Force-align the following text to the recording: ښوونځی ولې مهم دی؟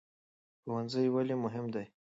ښوونځی 0.61 1.05
ولې 1.13 1.35
مهم 1.43 1.65
دی؟ 1.73 1.85